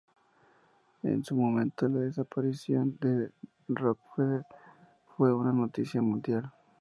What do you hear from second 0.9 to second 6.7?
En su momento la desaparición de Rockefeller fue una noticia mundial.